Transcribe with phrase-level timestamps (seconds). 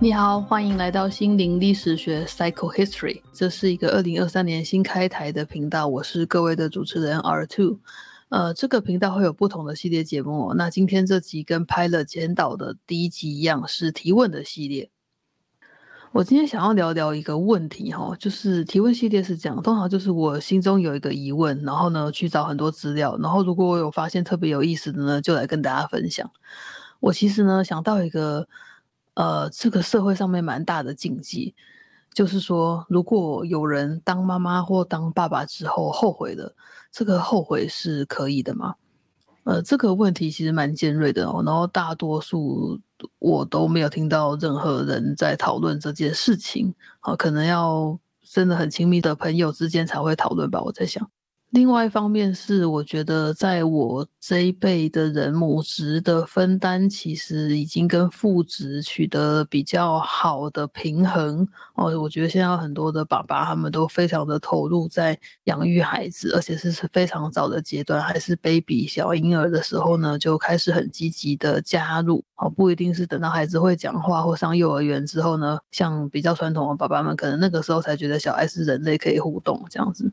[0.00, 3.20] 你好，欢迎来到心灵历史学 （Psycho History）。
[3.32, 7.80] 这是一个二零二三年新开台的频道，我是各位的主持人 R Two。
[8.28, 10.54] 呃，这个频道会有不同的系列节目。
[10.54, 14.88] 那今天这集跟拍了简导的第一集一样，是提问的系列。
[16.12, 26.30] 我今天想要聊聊一个问题哈，就是提问系列是这样，通常就是我心中有一个疑问，然后呢去找很多资料，然后如果我有发现特别有意思的呢，就来跟大家分享。
[27.00, 28.46] 我其实呢想到一个。
[29.18, 31.52] 呃，这个社会上面蛮大的禁忌，
[32.14, 36.54] 就是说，如果有人当妈妈或当爸爸之后后悔了，
[36.92, 38.76] 这个后悔是可以的吗？
[39.42, 41.42] 呃，这个问题其实蛮尖锐的哦。
[41.44, 42.78] 然后大多数
[43.18, 50.62] 我都没有听到任何人在讨论这件事情，啊，可能要真的很亲密的朋友之间才会讨论吧。
[50.62, 51.10] 我在想。
[51.50, 61.98] 另外一方面是，我觉得在我这一辈的人，母职的分担其实已经跟父职取得比较好的平衡哦。
[61.98, 72.50] 我觉得现在很多的爸爸他们都非常的投入在养育孩子，而且是是非常早的阶段，还是 baby 小婴儿的时候呢，就开始很积极的加入哦。
[72.50, 80.12] 不一定是等到孩子会讲话或上幼儿园之后呢，像比较传统的爸爸们，可能那个时候才觉得小孩是人类可以互动这样子。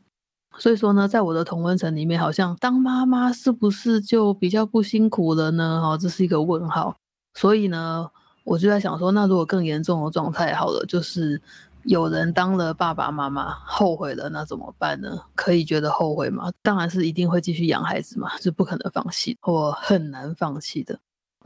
[0.58, 5.80] 所以说呢，在我的同温层里面，好像当妈妈是不是就比较不辛苦了呢？
[5.82, 6.96] 哈，这是一个问号。
[7.34, 8.10] 所以呢，
[8.44, 11.40] 我就在想说，那如果更严重的状态，好了，就是
[11.84, 15.20] 有人当了爸爸妈妈后悔了，那怎么办呢？
[15.34, 16.50] 可以觉得后悔吗？
[16.62, 20.98] 当然是一定会继续养孩子嘛，是不可能放弃或很难放弃的。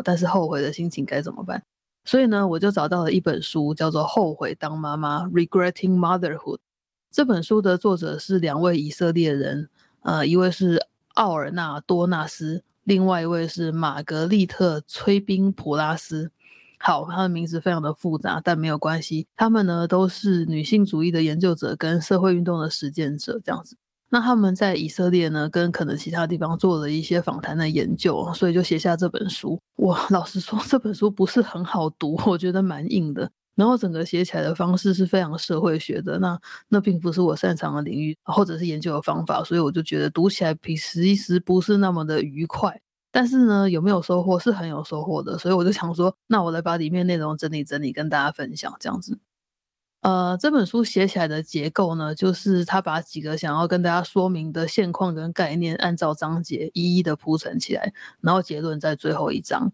[0.04, 1.62] 但是后悔的心情该怎么办？
[2.04, 6.58] 所以呢，我就找到了一本书，叫做《后悔当妈妈》（Regretting Motherhood）。
[7.10, 9.68] 这本书的作者是两位以色列人，
[10.02, 16.30] 呃，一位是奥尔纳多纳斯，另外一位是玛格丽特崔宾普拉斯。
[16.78, 19.26] 好，他的名字非常的复杂，但没有关系。
[19.36, 23.76] 他们呢都是女性主义的研究者跟社会运动的实践者，这样子。
[24.08, 29.60] 那他们在以色列呢，跟可能其他地方做了一些访谈的研究，所以就写下这本书。
[29.76, 33.30] 我老实说，这本书不是很好读，我觉得蛮硬的。
[33.60, 42.80] 然后整个写起来的方式是非常社会学的，那那并不是我擅长的领域，或者是研究的方法，所以我就觉得读起来其实不是那么的愉快。
[43.12, 49.18] 但是呢，有没有收获是很有收获的，所以我就想说，那我来把里面内容整理整理，跟大家分享这样子。
[50.00, 57.92] 呃，这本书写起来的结构呢，就是他把几个想要跟大家说明的现况跟概念，按照章节一一的铺陈起来，
[58.22, 59.70] 然后结论在最后一章。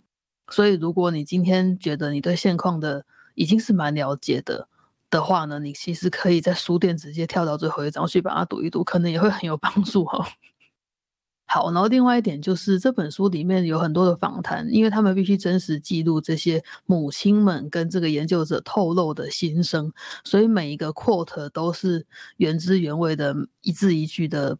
[0.51, 3.05] 所以，如果你今天觉得你对现况的
[3.37, 4.69] 已经是蛮了解的
[5.09, 10.27] 的话呢，你其实可以在书店直接跳到最后一章去把它读一读，可能也会很有帮助哈。
[11.49, 19.93] 好，然后另外一点就是这本书里面有很多的访谈，因为他们必须真实记录这些母亲们跟这个研究者透露的心声，
[20.25, 22.05] 所以每一个 quote 都是
[22.39, 24.59] 原汁原味的，一字一句的，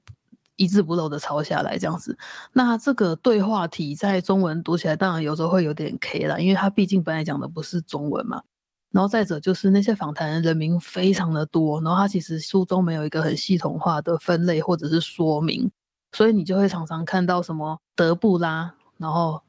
[0.55, 2.17] 一字不漏的抄下来这样子。
[2.53, 8.45] 那这个对话体在中文读起来当然有时候会有点 K 了，因为它毕竟本来讲的不是中文嘛。
[8.93, 15.71] 然后再者就是那些访谈人名非常的多，然后他其实书中没有一个很系统化的分类或者是说明，
[16.13, 19.43] 所以你就会常常看到什么德布拉，然后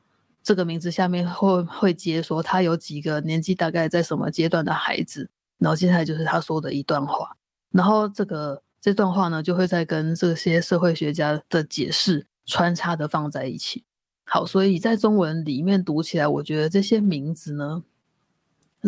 [0.44, 7.36] 这个名字下面会会接说他有几个年纪大概在什么阶段的孩子，然后接下来就是他说的一段话，
[7.72, 13.84] 然后这个这段话呢就会在跟这些社会学家的解释穿插的放在一起。
[14.26, 17.84] 好，所以在中文里面读起来，我觉得这些名字呢。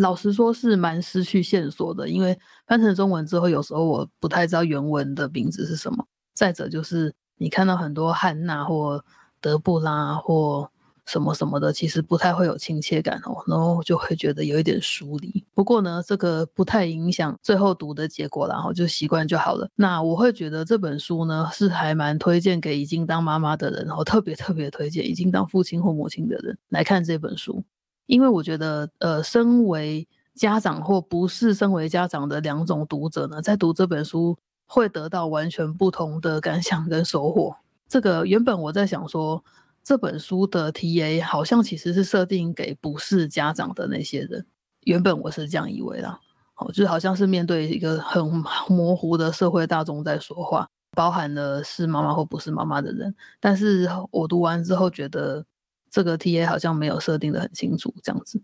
[0.00, 6.06] 老实说，是蛮失去线索的，因为翻成中文之后，有时候我不太知道原文的名字是什么。
[6.32, 9.04] 再者就是，你看到很多汉娜或
[9.42, 10.70] 德布拉或
[11.04, 15.44] 什么什么的，其实不太会有亲切感哦，然后就会觉得有一点疏离。
[15.54, 19.68] 不过呢，这个不太影响最后读的结果，然后就习惯就好了。
[19.74, 27.62] 那我会觉得这本书呢，是还蛮推荐给已经当妈妈的人，然后特别特别推荐已经当父亲或母亲的人来看这本书。
[28.10, 34.36] 因为我觉得，呃，身为家长或不是身为家长的两种读者呢，在读这本书
[34.66, 37.54] 会得到完全不同的感想跟收获。
[37.86, 39.44] 这个原本我在想说，
[39.84, 44.44] 这本书的 TA 好像其实是设定给不是家长的那些人，
[44.86, 46.18] 原本我是这样以为的，
[46.56, 48.26] 哦，就好像是面对一个很
[48.68, 53.14] 模糊的社会大众在说话，包含了是妈妈或不是妈妈的人。
[53.38, 55.46] 但是我读完之后觉得。
[55.90, 58.40] 这个 T A 好像没有设定的很清楚，这样子。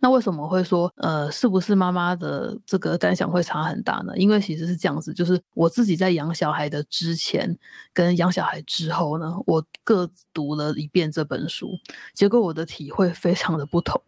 [0.00, 4.16] 那为什么会说，呃，是不是妈妈的这个感想会差很大呢？
[4.16, 7.58] 因为其实是这样子，就是我自己在养小孩的之前
[7.92, 11.72] 跟养小孩之后呢，我各读了一遍这本书，
[12.14, 14.00] 结果我的体会非常的不同。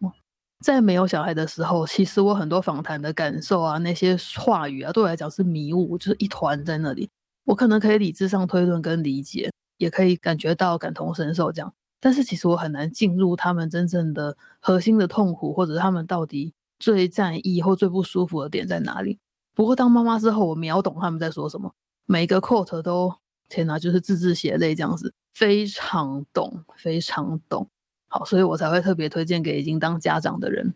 [0.63, 7.09] 在没有小孩的时候，其实我很多访谈的感受啊，那些话语啊，对我来讲是迷雾，就是一团在那里。
[7.43, 19.19] 我可能可以理智上推论跟理解，也可以感觉到感同身受这样，但是其实我很难进入他们真正的核心的痛苦，或者是他们到底最在意或最不舒服的点在哪里。
[19.53, 21.71] 不过当妈妈之后，我秒懂他们在说什么，
[22.05, 23.13] 每个 quote 都
[23.47, 27.67] 天哪，就是字字血泪这样子，非常懂，非常懂。
[28.07, 30.73] 好，所以我才会特别推荐给已经当家长的人。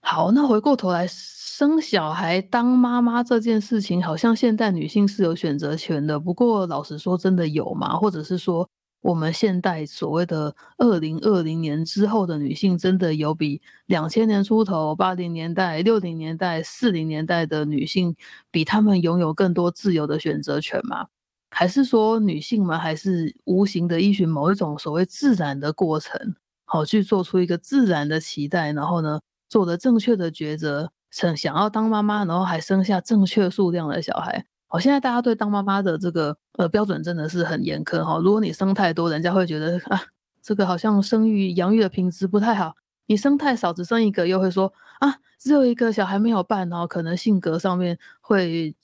[0.00, 6.18] 好，那回过头来，生小孩当妈妈这件事情，好像现代女性是有选择权的。
[6.18, 7.96] 不过，老实说，真的有吗？
[7.96, 8.68] 或者是说，
[9.00, 18.16] 我们现代所谓的二零二零年之后的女性，真的有比两千年出头、八零年代、六零年代、四零年代的女性，
[18.50, 21.06] 比她们拥有更多自由的选择权吗？
[21.50, 26.34] 还是说女性们还是无形的依循某一种所谓自然的过程，
[26.64, 34.44] 好去做出一个自然的期待，然后呢，做的正确的抉择，想想要当妈妈，然后还生下正确数量的小孩。
[34.68, 38.18] 好，现在大家对当妈妈的这个呃标准真的是很严苛哈。
[38.18, 40.02] 如果你生太多，人家会觉得啊，
[40.42, 42.70] 这个好像生育养育的品质不太好；
[43.06, 48.74] 你生太少，只生一个，又会说啊，只有一个小孩没有伴，然后可能性格上面会。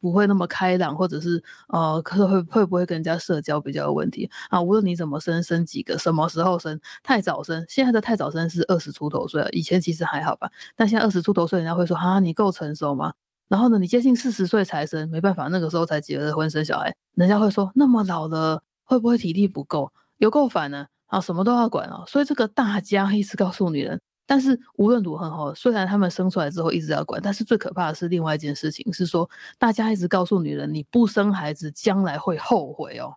[0.00, 4.60] 不会那么开朗，或者是呃，可是会会不会跟人家社交比较有问题啊？
[4.60, 13.14] 无论你怎么生，生几个，什么时候生，太早生，现在的太早生是二十出头岁了，以前其实还好吧，但现在二十出头岁，人家会说啊，你够成熟吗？
[13.48, 19.90] 然后呢，你接近四十岁才生，没办法，那个时候才结了婚生小孩，人家会说那么老了会不会体力不够？
[20.18, 24.00] 有够烦呢啊，什么都要管啊，所以这个大家一直告诉女人。
[24.26, 33.14] 但是无论如何哈，虽然他们生出来之后一直要管，但是最可怕的是另外一件事情，是说大家一直告诉女人，你不生孩子将来会后悔哦，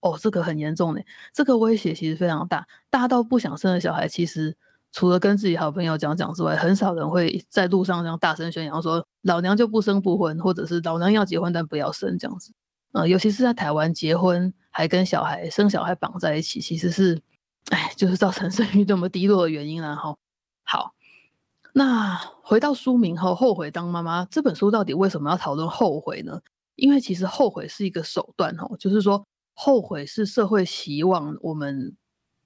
[0.00, 1.00] 哦，这个很严重呢，
[1.32, 4.56] 这个威胁其实非常大，大到不想生的小孩，其实
[4.94, 12.52] 除了跟自己好朋友讲讲之外，很少人会在路上这样大声宣扬说，老娘就不生不婚，或者是老娘要结婚但不要生这样子，
[12.92, 17.20] 呃，尤其是在台湾结婚还跟小孩生小孩绑在一起，其实是，
[17.70, 20.16] 哎，就是造成生育这么低落的原因啦，哈。
[20.62, 20.94] 好，
[21.72, 26.40] 那回到书名后，后悔当妈妈这本书到底为什么要讨论后悔呢？
[26.76, 31.96] 因为其实后悔是一个手段哦，就是说后悔是社会希望我们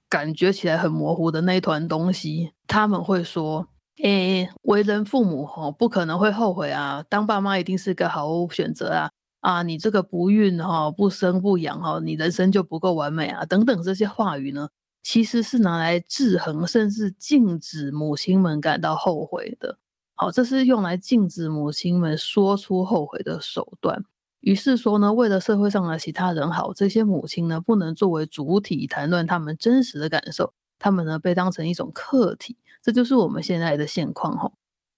[0.09, 2.51] 感觉起来很模糊的那一团东西。
[2.67, 3.67] 他们会说，
[4.01, 9.11] 诶，为人父母哈，不可能会后悔啊，当爸妈一定是个好选择啊，
[9.41, 14.69] 啊，你这个不孕哈，不生不养哈，你人生就不够完美啊，等等这些话语呢。
[15.01, 19.77] 其实是拿来制衡，甚至禁止母亲们感到后悔的。
[20.13, 24.03] 好，这是用来禁止母亲们说出后悔的手段。
[24.41, 32.57] 于是说呢，为了社会上的其他人好，这些母亲呢不能作为主体谈论他们真实的感受，他们呢被当成一种客体。
[32.81, 34.51] 这就是我们现在的现况哈。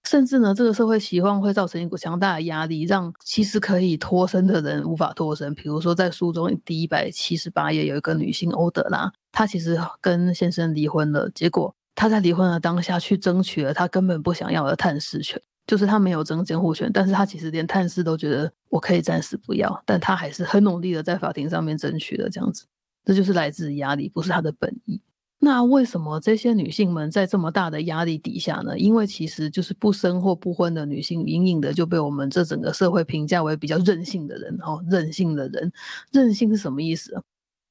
[0.04, 5.54] 甚至呢，这个社会期望会造成一股强大的压力，让其实可以脱身的人无法脱身。
[5.54, 22.66] 比如说，在书中第一百七十八页有一个女性欧德拉，她其实跟先生离婚了，结果她在离婚的当下去争取了她根本不想要的探视权，就是她没有争监护权，但是她其实连探视都觉得我可以暂时不要，但她还是很努力的在法庭上面争取了这样子，
[23.04, 25.00] 这就是来自压力，不是她的本意。
[25.44, 28.78] 那为什么这些女性们在这么大的压力底下呢？
[28.78, 34.56] 因为其实就是不生或不婚的女性，隐隐的就被我们这整个社会评价为比较任性的人。
[34.62, 35.72] 哦，任性的人，
[36.12, 37.20] 任性是什么意思？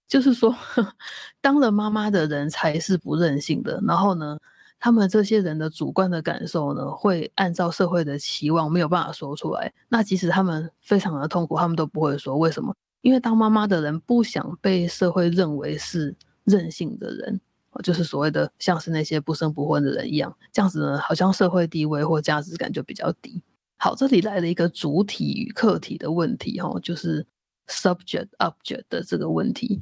[0.06, 0.54] 就是说，
[1.40, 3.82] 当了妈妈的人才是不任性的。
[3.88, 4.38] 然后呢，
[4.82, 9.72] 他们这些人的主观的感受呢，会按照社会的期望没有办法说出来。
[9.88, 12.36] 那即使他们非常的痛苦，他们都不会说。
[12.38, 12.76] 为什么？
[13.02, 17.40] 因为当妈妈的人不想被社会认为是任性的人。
[17.82, 23.42] 就是所谓的像是那些不生不婚的人一样，这样子呢，好像社会地位或价值感就比较低。
[23.78, 27.26] 好，这里来了一个主体与客体的问题，哈，就是
[27.70, 29.80] subject object 的这个问题，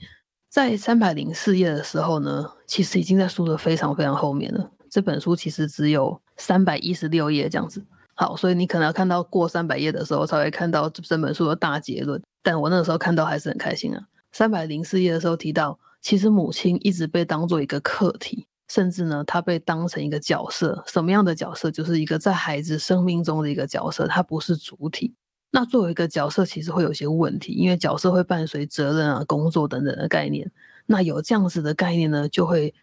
[0.50, 4.70] 在三百零四页的时候呢，其实已经在书的非常非常后面了。
[4.90, 7.86] 这本书其实只有三百一十六页这样子。
[8.16, 12.22] 好，所以你可能要看到过三百页的时候才会看到这本书的大结论。
[12.44, 14.02] 但我那个时候看到还是很开心啊。
[14.32, 15.80] 三百零四页的时候提到。
[16.02, 20.82] 其实母亲一直被当做一个客体，甚至呢，她被当成一个角色。
[20.88, 21.70] 什么样的角色？
[21.70, 25.14] 就是一个在孩子生命中的一个角色，它不是主体。
[25.52, 30.50] 那作为一个角色，其实会有些问题，因为角色会伴随责任啊、工作等等的概念。
[30.86, 32.74] 那有这样子的概念呢，就会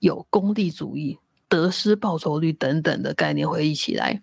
[0.00, 1.16] 有功利主义、
[1.48, 4.20] 得失报酬率等等的概念会一起来。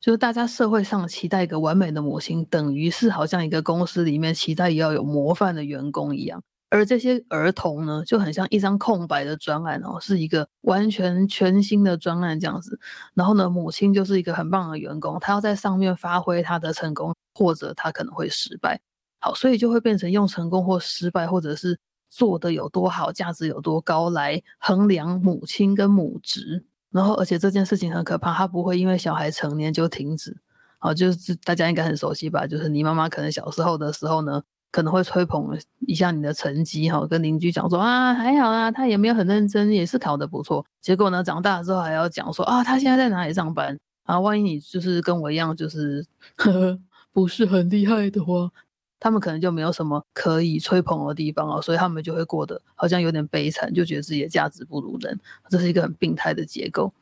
[0.00, 6.40] 就是大家社会上期待一个完美的母亲，等于是好像一个公司里面期待也要有模范的员工一样。
[6.68, 12.78] 而这些儿童呢，就很像一张空白的专案哦，是一个完全全新的专案这样子。
[13.14, 18.80] 然后呢，母亲就是一个很棒的员工，她要在上面发挥她的成功，或者她可能会失败。
[19.20, 21.78] 好，所以就会变成用成功或失败，或者是
[22.16, 26.64] 做的有多好，价值有多高来衡量母亲跟母职。
[26.90, 30.36] 然后，而且这件事情很可怕，它不会因为小孩成年就停止。
[30.78, 32.46] 好，就是大家应该很熟悉吧？
[32.46, 34.42] 就是你妈妈可能小时候的时候呢。
[34.72, 35.56] 可能会吹捧
[35.86, 40.66] 一下你的成绩哈，跟邻居讲说啊还好啊，他也没有很认真，也是考得不错。
[40.82, 44.20] 结果呢，长大之后还要讲说啊，他现在在哪里上班啊？
[44.20, 46.04] 万一你就是跟我一样，就是
[46.34, 46.78] 呵 呵
[47.10, 48.50] 不是很厉害的话，
[48.98, 55.18] 他们可能就没有什么可以吹捧的地方哦，所以他们就会过得好像有点悲惨，就觉得自己的价值不如人。
[55.48, 56.92] 这是一个很病态的结构。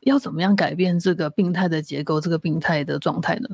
[0.00, 3.48] 要怎么样改变这个病态的结构，这个病态的状态呢？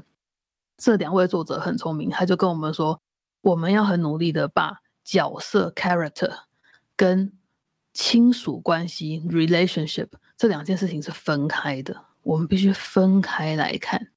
[0.76, 3.00] 这两位作者很聪明，他就跟我们说。
[3.40, 6.28] 我们要很努力的把角色 character
[6.96, 7.32] 跟
[7.94, 14.08] 亲属关系 relationship 这两件事情是分开的，我们必须分开来看。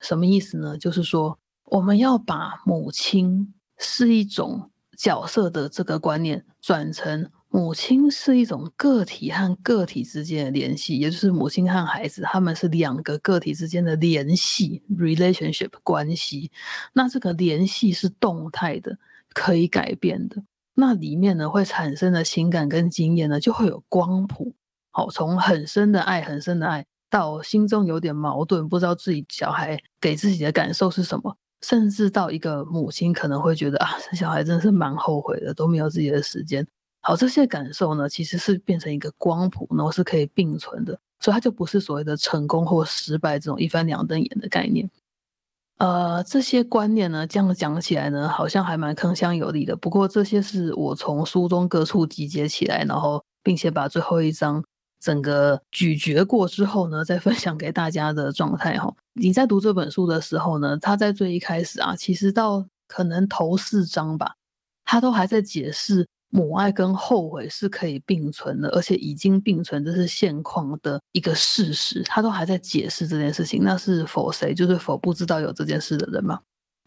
[0.00, 0.78] 什么意思呢？
[0.78, 1.38] 就是说，
[1.70, 16.50] 我们要把母亲是一种角色的这个观念转成母亲是一种个体和个体之间的联系，也就是母亲和孩子他们是两个个体之间的联系 relationship 关系。
[16.92, 18.98] 那这个联系是动态的，
[19.32, 20.42] 可以改变的。
[20.74, 24.54] 那里面呢会产生的情感跟经验呢，就会有光谱。
[24.90, 36.66] 好，从很深的爱、很深的爱，到心中有点矛盾，不知道自己小孩给自己的感受是什么，甚至到一个母亲可能会觉得啊，生小孩真的是蛮后悔的，都没有自己的时间。
[37.02, 44.90] 好，这些感受呢，其实是变成一个光谱，然后是可以并存的，所以它就不是所谓的成功或失败这种一翻两瞪眼的概念。
[45.78, 49.74] 呃，这些观念呢，这样讲起来呢，好像还蛮铿锵有力的。
[49.74, 54.62] 不过这些是我从书中各处集结起来，然后并且把最后一章
[55.00, 58.94] 整个咀嚼过之后呢，再分享给大家的状态哈。
[59.14, 64.34] 你在读这本书的时候呢，他在最一开始啊，其实到可能头四章吧，
[64.84, 66.06] 他都还在解释。
[66.32, 72.04] 母爱跟后悔是可以并存的，而且已经并存，这是现况的一个事实。
[72.04, 76.38] 他都还在解释这件事情，那是否谁就是否不知道有这件事的人吗？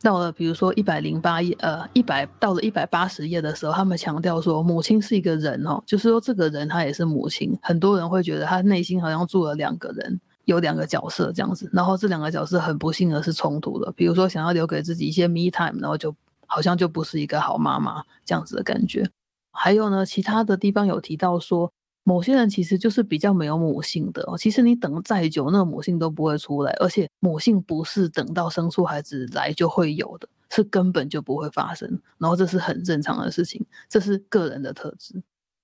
[0.04, 7.58] 到了比如说一百零八页，呃，一百到了一百八十页的时候，他们强调说母亲是一个人哦，就是说这个人他也是母亲。
[7.62, 13.92] 很多人会觉得他内心好像住了两个人，有两个角色这样子，然后这两个角色很不幸的是冲突的。
[13.94, 16.14] 比如说想要留给自己一些 me time，然后就
[16.46, 19.10] 好像就不是一个好妈妈这样子的感觉。
[19.52, 21.72] 还有呢，其他的地方有提到说，
[22.04, 24.38] 某些人其实就是比较没有母性的哦。
[24.38, 31.88] 其实你等再久，那个母性都不会出来，而且母性不是等到生出孩子来就会有的，是根本就不会发生。
[32.18, 35.22] 然后这是很正常的事情，这是个人的特质。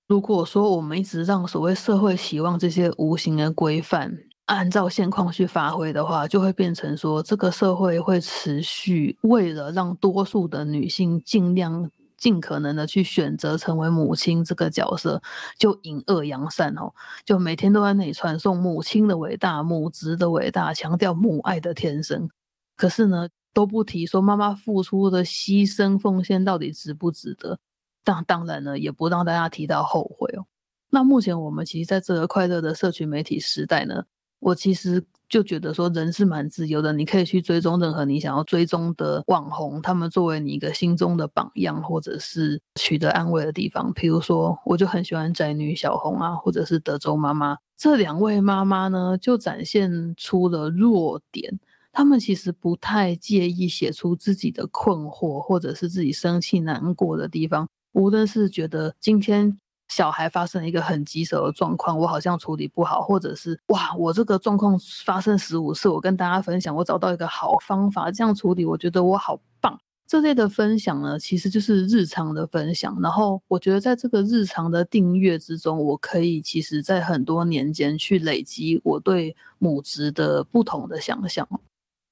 [0.08, 11.92] 如果说我们一直让所谓社会希望这些无形的规范按照现况去发挥的话，就会变成说，这个社会会持续为了让多数的女性尽量。
[12.20, 15.22] 尽可能的去选择成为母亲这个角色，
[15.58, 16.94] 就引恶扬善哦，
[17.26, 22.30] 就每天都在那里传颂母亲的伟大、母职的伟大，强调母爱的天生。
[22.76, 27.58] 可是呢，都不提说妈妈付出的牺牲奉献到底值不值得。
[28.04, 30.46] 当当然呢，也不让大家提到后悔哦。
[30.90, 34.04] 那目前我们其实在这个快乐的社群媒体时代呢，
[34.40, 35.06] 我其实。
[35.30, 43.94] 就觉得说人是蛮自由的，你可以去追踪任何你想要追踪的网红，他们作为你一个心中的榜样，或者是取得安慰的地方。
[43.94, 51.60] 比如说，我就很喜欢宅女小红啊，或者是德州妈妈这两位妈妈呢，就展现出了弱点。
[51.92, 59.60] 他们其实不太介意写出自己的困惑，或者是自己生气难过的地方，无论是觉得今天。
[59.90, 69.80] 小孩发生一个很棘手的状况，我好像处理不好，或者是哇，我这个状况发生十五次，我跟大家分享，我找到一个好方法，这样处理，我觉得我好棒。
[70.08, 73.00] 这类的分享呢，其实就是日常的分享。
[73.00, 81.48] 然后我觉得在这个日常的订阅之中，我可以其实在很多年间去累积我对母职的不同的想象。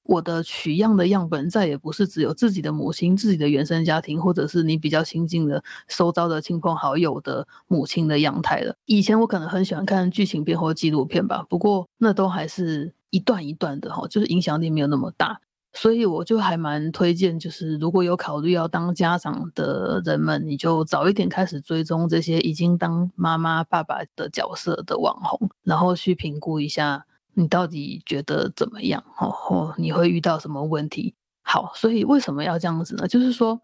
[0.08, 8.74] 我的取样的样本再也不是只有自己的母亲、自己的原生家庭，或者是你比较亲近的、收遭的亲朋好友的母亲的样态了。
[8.86, 15.42] 以前我可能很喜欢看剧情片或纪录片吧，不过那都还是一段一段的哈，就是影响力没有那么大。
[15.74, 27.04] 所以我就还蛮推荐，就是如果有考虑要当家长的人们，你就早一点开始追踪这些已经当妈妈、爸爸的角色的网红，然后去评估一下。
[27.38, 29.04] 你到底觉得怎么样？
[29.16, 31.14] 哦，你会遇到什么问题？
[31.42, 33.06] 好，所以为什么要这样子呢？
[33.06, 33.60] 就是说，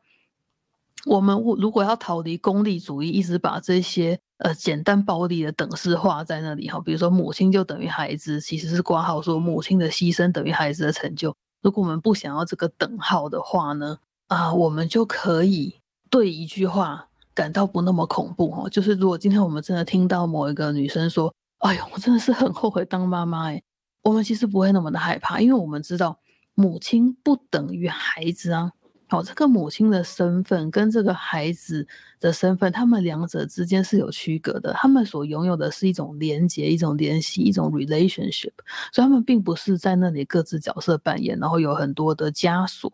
[1.06, 11.34] 我们如果要逃离功利主义，一直把这些呃简单暴力的等式画在那里哈，比如说母亲就等于孩子，其实是挂号说母亲的牺牲等于孩子的成就。
[11.60, 15.74] 如果我们不想要这个等号的话呢，啊，我们就可以
[16.08, 21.34] 对一句话感到不那么恐怖哦，就是如果今天我们真的听到某一个女生说，
[21.64, 23.62] 哎呦，我真的是很后悔当妈妈哎，
[24.02, 26.20] 我们其实不会那么的害怕，因为我们知道
[26.52, 28.70] 母亲不等于孩子啊。
[29.08, 31.86] 好，这个母亲的身份跟这个孩子
[32.20, 34.74] 的身份，他们两者之间是有区隔的。
[34.74, 38.52] 他们所拥有的是一种连接、一种联系、一种 relationship，
[38.92, 42.92] 所以他们并不是在那里各自角色扮演，然后有很多的枷锁。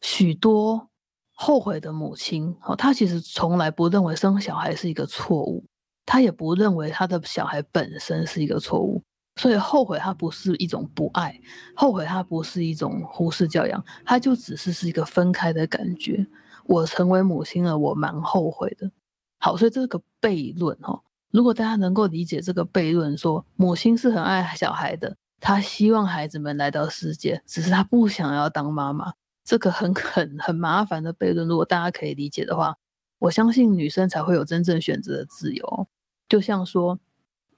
[0.00, 0.88] 许多
[1.30, 5.64] 后悔的母亲，哦，她其实从来不认为生小孩是一个错误，
[6.12, 9.02] 他也不认为他的小孩本身是一个错误。
[9.36, 11.32] 所以后悔，它不是一种不爱；
[11.74, 16.26] 后悔，它不是一种忽视教养，它就只是是一个分开的感觉。
[16.66, 18.90] 我成为母亲了，我蛮后悔的。
[19.38, 21.00] 好，所以这个悖论哦，
[21.30, 29.14] 如果大家能够理解这个悖论，说母亲是很爱小孩的，她希望孩子们来到世界，只是她不想要当妈妈，
[29.46, 32.76] 这个很很很麻烦的悖论，如果大家可以理解的话，
[33.18, 35.88] 我相信女生才会有真正选择的自由。
[36.32, 36.98] 就像说，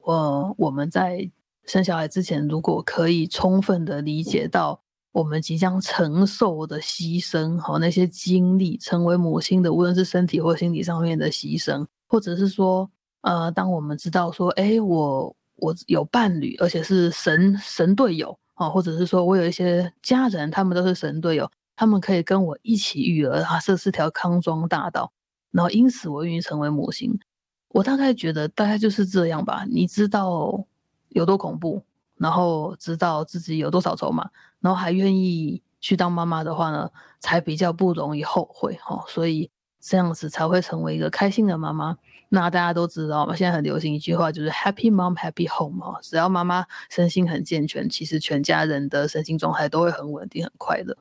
[0.01, 1.31] 我我们在。
[1.67, 4.79] 生小孩之前，如果可以充分的理解到
[5.13, 12.91] 我们即将承受的牺牲和那些经历，成为母亲的，无论是身体或心理上面的牺牲，或者是说，
[13.23, 25.11] 呃，当我们知道说，哎，我我有伴侣，而且是神神队友啊，或者是说我有一些家人，他们都是神队友，他们可以跟我一起育儿啊，这是条康庄大道，
[25.51, 27.19] 然后因此我愿意成为母亲。
[27.75, 30.65] 我大概觉得大概就是这样吧，你知道。
[31.11, 31.81] 有多恐怖，
[32.17, 34.29] 然后知道自己有多少筹码，
[34.59, 36.91] 然后还愿意去当妈妈的话呢，
[37.21, 39.05] 才比较不容易后悔哈。
[39.07, 41.97] 所以这样子才会成为一个开心的妈妈。
[42.31, 46.01] 那大家都知道嘛，现在很流行一句话，就是 Happy Mom Happy Home 哈。
[46.03, 50.97] 只要妈妈身心很健全，其实全家人的身心状态都会很稳定、很快乐。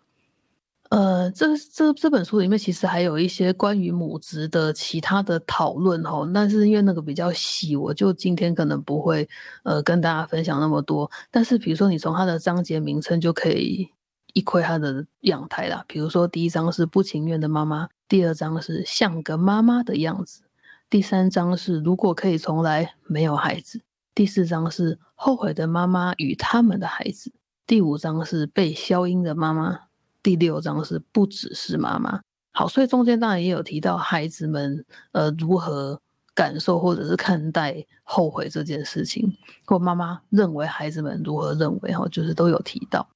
[0.93, 9.27] 呃，这这这本书里面其实还有一些关于母职的其他的讨论哈，但是因为那个比较细，我就今天可能不会
[9.63, 11.10] 呃跟大家分享那么多。
[11.32, 13.89] 但是比如说你从它的章节名称就可以
[14.34, 15.84] 一窥它的样态啦。
[15.88, 20.43] 比如说第一章是不情愿的妈妈，第二章是像个妈妈的样子，
[20.91, 23.82] 第三章是如果可以重来没有孩子，
[24.13, 27.34] 第四章是后悔的妈妈与他们的孩子，
[27.65, 29.79] 第五章是被消音的妈妈。
[30.23, 32.21] 第六章是不只是妈妈
[32.53, 35.99] 好，所以中间当然也有提到孩子们呃如何
[36.33, 43.07] 感受或者是看待后悔这件事情，或妈妈认为孩子们如何认为哈，就是都有提到。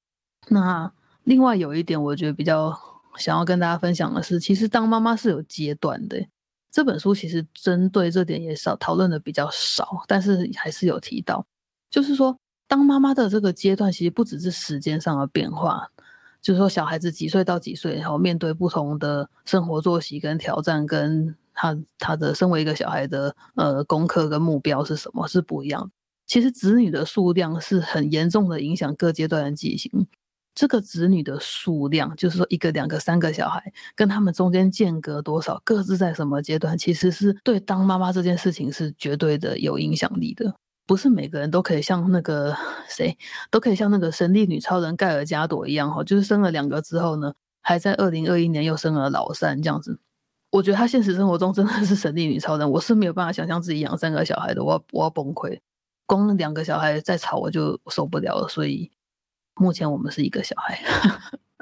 [0.50, 0.92] 那
[1.24, 2.78] 另外有一点，我觉得比较
[3.18, 6.24] 想要跟大家分享的是，其实当妈妈是有阶段的。
[6.72, 11.46] 这本书其实针对这点也少讨论的比较少，但是还是有提到，
[11.90, 15.90] 就是说当妈妈的这个阶段，其实不只是时间上的变化。
[16.48, 25.92] 就是说，小孩子几岁到几岁，然后面对不同的生活作息跟挑战，跟他他的身为一个小孩的呃功课跟目标是什么是不一样。
[26.26, 30.08] 其实子女的数量是很严重的影响各阶段的记性。
[30.56, 33.62] 这个子女的数量，就是说一个、两个、三个小孩，
[33.94, 40.56] 跟他们中间间隔多少，各自在什么阶段，其实是对当妈妈这件事情是绝对的有影响力的。
[40.88, 42.56] 不是每个人都可以像那个
[42.88, 43.16] 谁，
[43.52, 50.00] 都可以像那个神力女超人盖尔加朵一样哈，就是生了两个之后呢，还在二零二一年又生了老三这样子。
[50.50, 55.60] 我觉得他现实生活中真的是神力女超人，我是没有办法想象自己养三个小孩的，我我要崩溃。
[56.06, 58.90] 光两个小孩在吵我就受不了了，所以
[59.56, 60.82] 目前我们是一个小孩。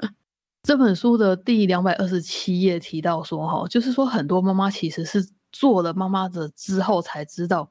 [0.62, 7.68] 这本书的第两百二十七页提到说哈，就是说很多妈妈其实是做了妈妈的之后才知道。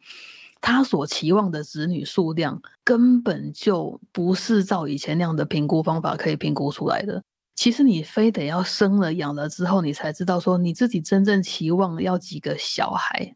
[0.68, 7.22] 他所期望的子女数量根本就不是照以前那样的评估方法可以评估出来的。
[7.54, 13.36] 其实你非得要生了养了之后，你才知道说你自己真正期望要几个小孩，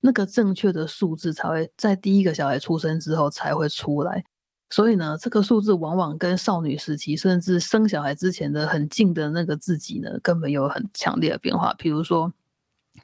[0.00, 4.24] 那个正确的数字才会在第一个小孩出生之后才会出来。
[4.70, 11.74] 所以呢，这个数字往往跟少女时期甚至生小孩之前的很近的那个自己呢，根本有很强烈的变化。
[11.74, 12.32] 比如说，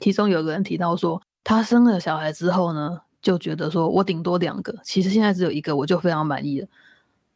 [0.01, 3.03] 其中有个人提到说，他生了小孩之后呢。
[3.21, 6.69] 就觉得说，我顶多两个，其实现在只有一个，我就非常满意了。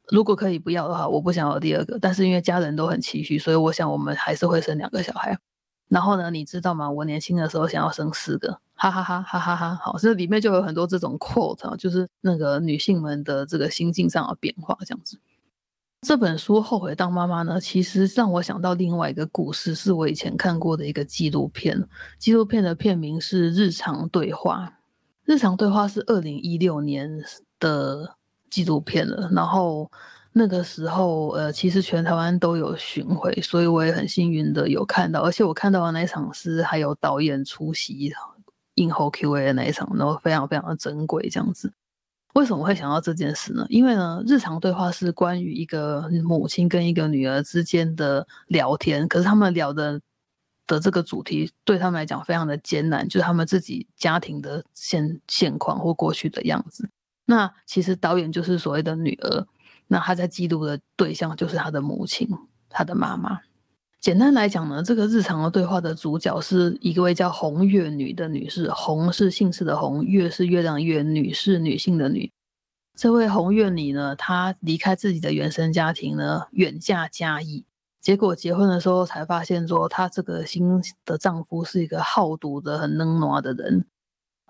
[0.09, 1.99] 如果可以不要的话，我不想要第二个。
[1.99, 5.37] 但是因为家人都很期许，所以我想我们还是会生两个小孩。
[5.89, 6.91] 然后呢，你知道吗？
[6.91, 9.75] 我年轻的时候想要生四个，哈哈哈哈哈哈。
[9.77, 15.19] 好，这里面就有很多这种 quote，就是那个女性们的这个心境上的变化，这样子。
[16.01, 21.87] 这本书《后悔当妈妈》呢，其实让我想到另外一个故事，是我以前看过的一个纪录片。
[22.19, 24.67] 纪录片的片名是《日常对话》。
[25.25, 27.11] 《日常对话》是二零一六年
[27.59, 28.17] 的
[28.51, 29.29] 纪录片了。
[29.33, 29.91] 然后
[30.33, 35.21] 那个时候，呃，其实全台湾都有巡回，所以我也很幸运的有看到。
[35.21, 38.13] 而且我看到的那一场是还有导演出席
[38.77, 41.73] 映后 Q&A 的那一场，然后非常非常的珍贵，这样子。
[42.35, 43.67] 为什么会想到这件事呢？
[43.69, 50.01] 因为呢，日常对话是关于一个母亲跟一个女儿之间的聊天，可是他们聊的
[50.73, 56.89] 的这个主题对他们来讲非常的艰难，就是他们自己家庭的现现况或过去的样子。
[57.27, 59.47] 那其实导演就是所谓的女儿，
[59.87, 62.27] 那他在记录的对象就是他的母亲，
[62.71, 63.41] 他的妈妈。
[64.01, 72.33] 简单来讲呢，这个日常的对话的主角是一位叫红月女的女士，红是姓氏的红，月是月亮月，女是女性的女。
[72.97, 77.65] 这位红月女呢，她离开自己的原生家庭呢，远嫁嘉义，
[78.03, 83.87] 结果结婚的时候才发现说，她这个新的丈夫是一个好赌的、很能挪的人，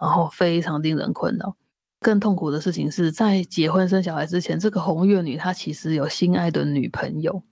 [0.01, 1.55] 然后非常令人困扰。
[2.01, 7.43] 更痛苦的事情是在结婚生小孩之前，这个红月女她其实有心爱的女朋友。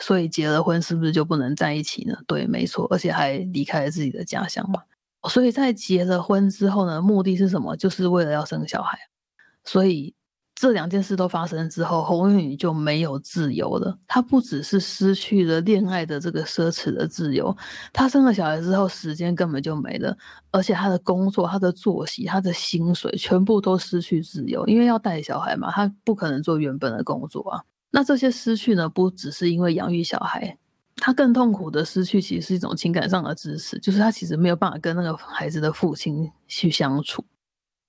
[0.00, 2.16] 所以结了婚是不是就不能在一起呢？
[2.26, 4.80] 对，没错，而且还离开了自己的家乡嘛。
[5.28, 7.76] 所以在结了婚之后呢，目的是什么？
[7.76, 8.98] 就是为了要生小孩。
[9.64, 10.14] 所以
[10.60, 13.96] 这两件事都发生之后，红女就没有自由了。
[14.08, 17.56] 他不只是失去了恋爱的这个奢侈的自由，
[17.92, 20.18] 他生了小孩之后，时间根本就没了，
[20.50, 27.62] 而且他的工作、他的作息、他的薪水全部都失去自由，因为要带小孩嘛，他不可能做原本的工作啊。
[27.92, 30.58] 那这些失去呢，不只是因为养育小孩，
[30.96, 37.24] 他更痛苦的失去其实是一种情感上的支持，就是他其实没有办法跟那个孩子的父亲去相处。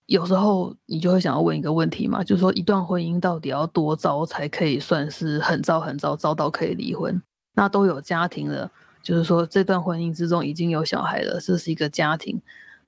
[0.10, 7.22] 有时候你就会想要问一个问题嘛，就是说一段婚姻到底要多糟才可以算是很糟很糟，糟到可以离婚？
[7.54, 8.72] 那都有家庭了，
[9.04, 12.42] 就是说这段婚姻之中已经有小孩了，这是一个家庭，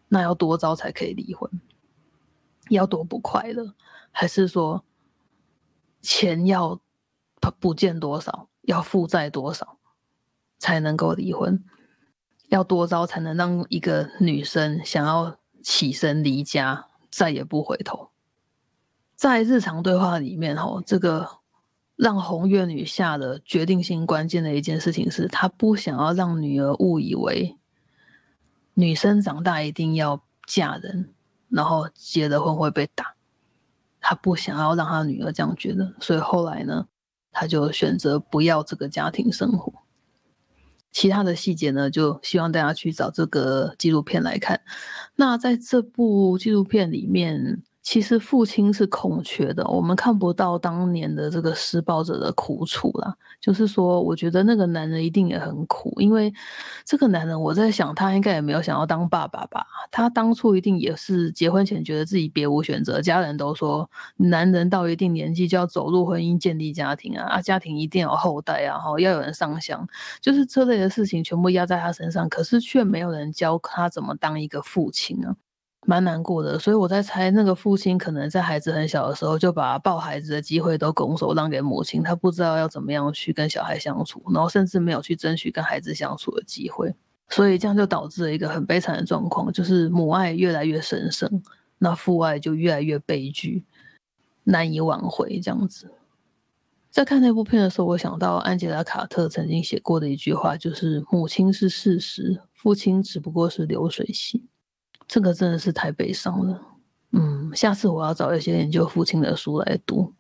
[0.07, 1.49] 那要多糟才可以离婚？
[2.69, 3.73] 要多不快乐？
[4.11, 4.83] 还是说
[6.01, 6.81] 钱要？
[7.59, 9.79] 不见多少，要负债多少
[10.59, 11.63] 才能够离婚？
[12.49, 18.09] 要多糟才能让一个女生想要起身离家，再也不回头？
[19.15, 21.29] 在日常对话里面，吼，这个
[21.95, 27.55] 让红月女下的决定性关键的一件事情是，她不想要让女儿误以为
[28.73, 31.13] 女生长大一定要嫁人，
[31.49, 33.13] 然后结了婚会被打。
[33.99, 36.87] 她不想要让她女儿这样觉得，所以后来呢？
[37.33, 39.71] 她就选择不要这个家庭生活，
[40.91, 44.61] 其他的细节呢，就希望大家去找这个纪录片来看。
[45.15, 47.61] 那在这部纪录片里面。
[47.83, 53.15] 其实父亲是空缺的，我们看不到当年的这个施暴者的苦楚啦。
[53.39, 56.31] 就是说，我觉得那个男人一定也很苦，因为
[56.85, 59.65] 这个男人，我在想他应该也没有想要当爸爸吧。
[59.89, 69.87] 他当初一定也是结婚前觉得自己别无选择，家人都说男人到一定年纪就要走入婚姻，建立家庭啊，啊，家庭一定要有后代啊，哈，要有人上香，
[70.21, 75.35] 就是这类的事情全部压在他身上，可是却没有人教他怎么当一个父亲啊。
[75.87, 86.93] 蛮难过的，所以我在猜，那个父亲可能在孩子很小的时候就把抱孩子的机会都拱手让给母亲，他不知道要怎么样去跟小孩相处，然后甚至没有去争取跟孩子相处的机会，
[87.29, 91.41] 所以这样就导致了一个很悲惨的状况，就是母爱越来越神圣，
[91.79, 93.65] 那父爱就越来越悲剧，
[94.43, 95.39] 难以挽回。
[95.39, 95.91] 这样子，
[96.91, 104.45] 在看那部片的时候，我想到安吉拉·卡特曾经写过的一句话，就是“母亲是事实，父亲只不过是流水席。”
[105.11, 106.61] 这个真的是太悲伤了，
[107.11, 110.13] 嗯，下次我要找一些研究父亲的书来读。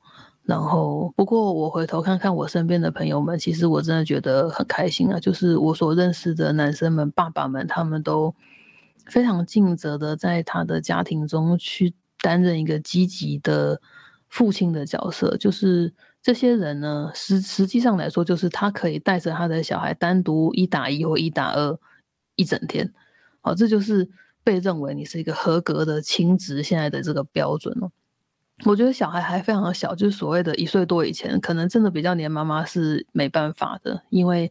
[0.43, 5.17] 然后，不过我回头看看我身边的朋友们，其实我真的觉得很开心啊。
[5.17, 8.35] 就是我所认识的男生们、爸爸们，他们都
[9.05, 13.79] 非常尽责的在他的家庭中去担任一个积极的
[14.27, 15.37] 父亲的角色。
[15.37, 21.79] 就是这些人呢，实实际上来说，就是他可以带着他的小孩单独一打一或一打二
[22.35, 22.91] 一整天。
[23.39, 24.09] 好，这就是。
[24.43, 27.91] 被认为你是一个合格的亲职，现在的这个标准哦，
[28.65, 34.49] 我觉得小孩还非常小，就是所谓的一岁多以前，可能真的比较黏妈妈是没办法的，因为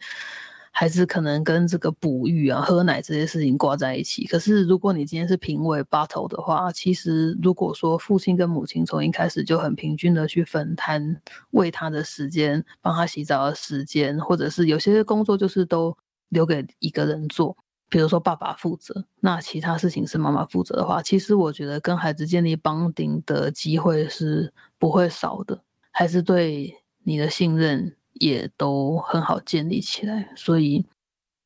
[0.73, 4.25] 孩子可能跟这个哺育啊、喝奶这些事情挂在一起。
[4.27, 15.97] 可是如果你今天是评委 battle 的话，其实如果说父亲跟母亲从一开始就很平均的去分摊喂他的时间、帮他洗澡的时间，或者是有些工作就是都
[16.29, 17.57] 留给一个人做。
[17.91, 26.73] 比如说爸爸负责，那其他事情是妈妈负责的话，其实我觉得跟孩子建立绑定的机会是不会少的，还是对
[27.03, 30.33] 你的信任也都很好建立起来。
[30.37, 30.87] 所以，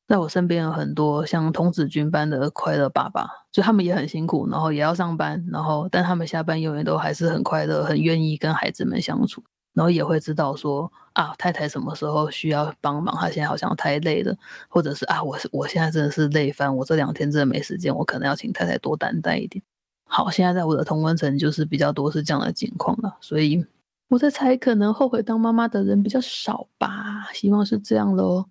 [0.07, 9.43] 在我身边有很多像童子军般的快乐爸爸，就他们也很辛苦，然后也要上班，然后但他们下班永远都还是很快乐，很愿意跟孩子们相处。
[9.75, 14.35] 然后也会知道说啊，太太什么时候需要帮忙，她现在好像太累了，
[14.67, 19.63] 或者是啊，我是我现在真的是累翻，我这两天真的没时间，我可能要请太太多担待一点。
[20.07, 23.63] 好，现在在我的同温层就是比较多是这样的情况了，所以
[24.07, 28.45] 我在猜，可能后悔当妈妈的人比较少吧，希望是这样喽。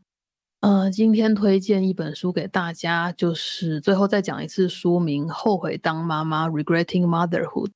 [0.61, 7.71] 呃，今天推荐一本书给大家，就是最后再讲一次书名《后悔当妈妈》（Regretting Motherhood）。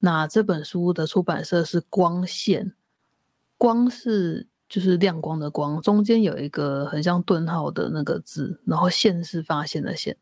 [0.00, 2.74] 那这本书的出版社是光线。
[3.58, 10.16] 光是就是亮光的光，中间有一个很像顿号的那个字，然后线是发现的线。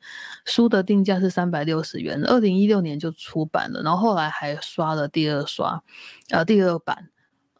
[0.44, 5.80] 书的定价是三百六十元，二零一六年就出版了，然后后来还刷了第二刷，
[6.30, 7.10] 呃，第二版。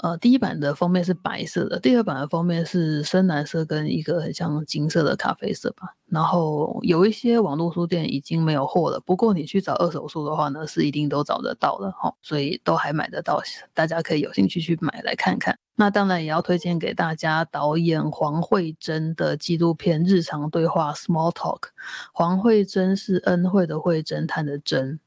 [0.02, 5.88] 呃，第一版的封面是白色的，第二版的封面是深蓝色跟一个很像金色的咖啡色吧。
[6.04, 15.58] 然后有一些网络书店已经没有货了，不过你去找二手书的话呢，是一定都找得到的哈，所以都还买得到，大家可以有兴趣去买来看看。
[15.76, 21.68] 那当然也要推荐给大家导演黄慧珍的纪录片《日常对话》（Small Talk）。
[22.12, 24.98] 黄慧珍是恩惠的惠，侦探的侦。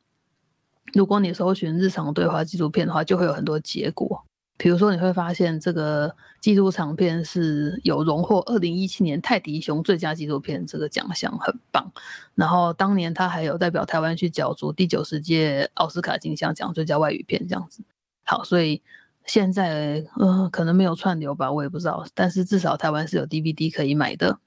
[0.94, 4.24] 如果你搜寻日常对话纪录片的话，就会有很多结果。
[4.58, 11.92] 比如说，你会发现这个纪录长片是有荣获二零一七年泰迪熊最佳纪录片这个奖项，很棒。
[12.36, 17.82] 然后当年他还有代表台湾去角逐第九十届奥斯卡金像奖最佳外语片这样子。
[18.24, 18.82] 好，所以
[19.30, 22.04] 现在呃可能没有串流吧，我也不知道。
[22.16, 24.40] 但是至少台湾是有 DVD 可以买的。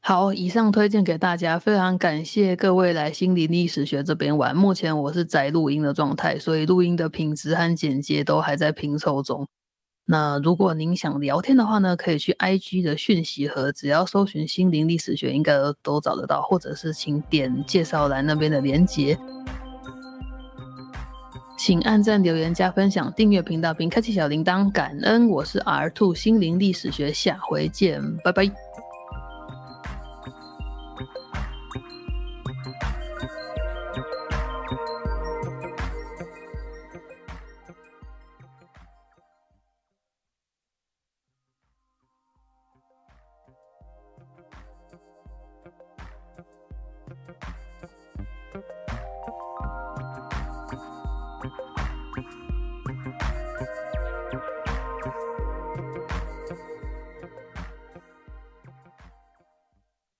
[0.00, 4.54] 好，以上推荐给大家，非常感谢各位来心理历史学这边玩。
[4.56, 9.46] 目前我是在录音的状态，所以录音的品质和简介都还在拼凑中。
[10.04, 19.16] 那如果您想聊天的话呢，可以去 IG 的讯息盒，只要搜寻心灵历史学，应该都都找得到，或者是请点介绍栏那边的连接。
[21.66, 25.28] 请按赞、留言、加分享、订阅频道并开启小铃铛，感恩。
[25.28, 28.65] 我是 R Two 心灵历史学，下回见，拜拜。